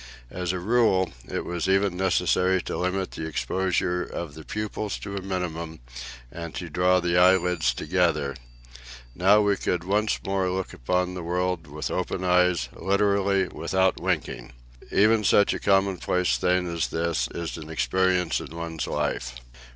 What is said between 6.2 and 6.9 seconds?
and to